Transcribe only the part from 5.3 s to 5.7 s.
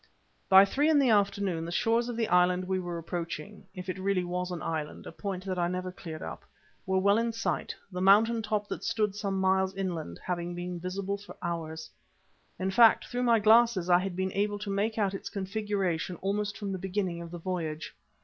that I